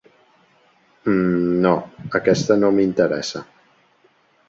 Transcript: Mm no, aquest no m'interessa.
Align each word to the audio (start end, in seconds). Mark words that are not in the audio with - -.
Mm 1.11 1.45
no, 1.67 1.75
aquest 2.23 2.53
no 2.65 2.75
m'interessa. 2.81 3.47